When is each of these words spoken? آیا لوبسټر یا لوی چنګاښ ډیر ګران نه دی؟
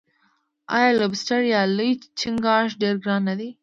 آیا 0.75 0.89
لوبسټر 0.99 1.41
یا 1.53 1.61
لوی 1.77 1.91
چنګاښ 2.19 2.67
ډیر 2.81 2.95
ګران 3.03 3.21
نه 3.29 3.33
دی؟ 3.39 3.49